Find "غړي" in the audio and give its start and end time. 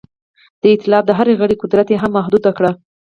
1.41-1.55